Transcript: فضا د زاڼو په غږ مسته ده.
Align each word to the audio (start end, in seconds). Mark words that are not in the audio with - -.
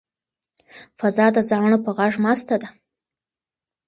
فضا 0.99 1.25
د 1.35 1.37
زاڼو 1.49 1.77
په 1.85 1.91
غږ 1.97 2.13
مسته 2.23 2.55
ده. 2.61 2.67